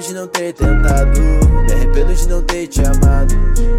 [0.00, 1.20] arrependo de não ter tentado.
[1.20, 3.34] Me arrependo de não ter te amado.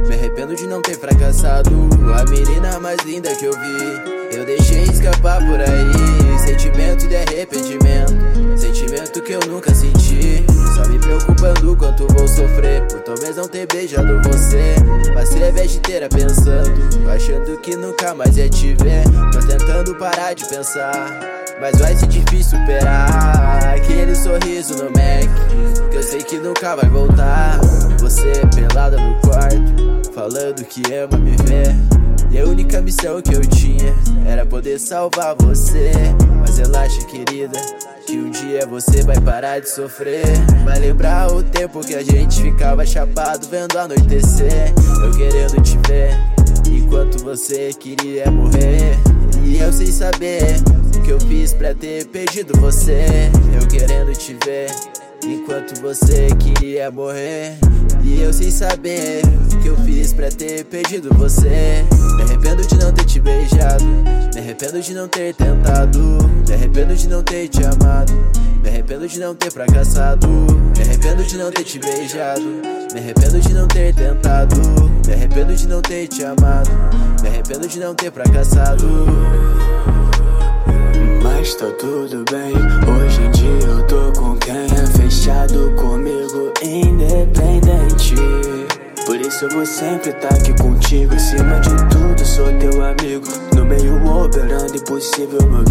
[0.07, 1.71] Me arrependo de não ter fracassado.
[2.15, 4.38] A menina mais linda que eu vi.
[4.38, 6.39] Eu deixei escapar por aí.
[6.39, 8.13] Sentimento de arrependimento.
[8.55, 10.45] Sentimento que eu nunca senti.
[10.75, 12.83] Só me preocupando quanto vou sofrer.
[12.88, 14.75] Por talvez não ter beijado você.
[15.13, 16.72] Passei a viagem inteira pensando.
[17.09, 19.03] Achando que nunca mais ia te ver.
[19.31, 21.41] Tô tentando parar de pensar.
[21.59, 25.89] Mas vai ser difícil superar aquele sorriso no Mac.
[25.89, 27.59] Que eu sei que nunca vai voltar.
[27.99, 31.75] Você pelada no quarto, falando que ama me ver.
[32.31, 33.93] E a única missão que eu tinha
[34.25, 35.91] era poder salvar você.
[36.39, 37.59] Mas relaxa, querida,
[38.05, 40.23] que um dia você vai parar de sofrer.
[40.63, 44.73] Vai lembrar o tempo que a gente ficava chapado vendo anoitecer.
[45.03, 46.17] Eu querendo te ver,
[46.69, 48.97] enquanto você queria morrer.
[49.43, 50.55] E eu sem saber
[51.02, 53.30] que eu fiz pra ter perdido você.
[53.59, 54.69] Eu querendo te ver,
[55.23, 57.58] enquanto você queria morrer.
[58.03, 59.21] E eu sem saber
[59.53, 61.83] o que eu fiz pra ter perdido você.
[62.16, 63.85] Me arrependo de não ter te beijado.
[64.33, 65.99] Me arrependo de não ter tentado.
[66.47, 68.13] Me arrependo de não ter te amado.
[68.61, 70.27] Me arrependo de não ter fracassado.
[70.27, 72.41] Me arrependo de não ter te beijado.
[72.93, 74.55] Me arrependo de não ter tentado.
[75.08, 76.69] Me arrependo de não ter te amado.
[77.21, 79.50] Me arrependo de não ter fracassado.
[81.42, 82.53] Mas tá tudo bem.
[82.53, 88.14] Hoje em dia eu tô com quem é fechado comigo, independente.
[89.08, 91.16] Por isso eu vou sempre tá aqui contigo.
[91.16, 93.25] Acima de tudo, sou teu amigo.
[93.56, 95.64] No meio operando impossível, meu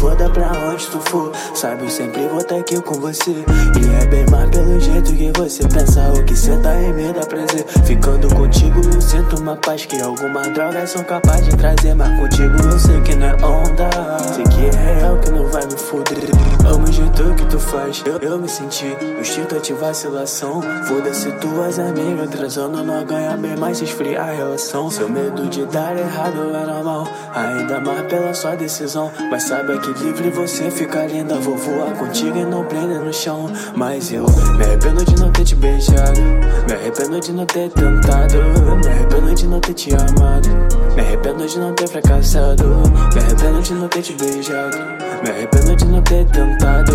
[0.00, 1.30] foda pra onde tu for.
[1.54, 3.30] Sabe, eu sempre vou estar tá aqui com você.
[3.30, 6.10] E é bem mais pelo jeito que você pensa.
[6.14, 7.66] O que cê tá em mim dá prazer.
[7.84, 11.94] Ficando contigo, eu sinto uma paz que algumas drogas são capazes de trazer.
[11.94, 13.90] Mas contigo eu sei que não é onda.
[14.34, 16.30] Sei que é real, que não vai me foder.
[16.66, 18.02] Amo o jeito que tu faz.
[18.06, 20.62] Eu, eu me senti, o instinto de vacilação.
[20.88, 24.90] Foda-se tuas amigas transando não ganha bem, mas esfria a relação.
[24.90, 29.10] Seu medo de dar errado é normal, ainda mais pela sua decisão.
[29.30, 31.36] Mas saiba que livre você fica linda.
[31.36, 33.50] Vou voar contigo e não prender no chão.
[33.74, 34.24] Mas eu
[34.56, 36.20] me arrependo de não ter te beijado.
[36.66, 38.34] Me arrependo de não ter tentado.
[38.82, 40.48] Me arrependo de não ter te amado.
[40.94, 42.64] Me arrependo de não ter fracassado.
[43.14, 44.76] Me arrependo de não ter te beijado.
[45.22, 46.92] Me arrependo de não ter tentado.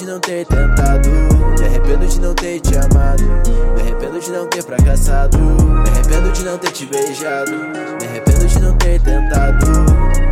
[0.00, 0.70] de não ter tentado.
[0.72, 0.79] Me
[4.70, 5.38] fracassado.
[5.38, 7.50] Me arrependo de não ter te beijado.
[7.50, 10.29] Me arrependo de não ter tentado.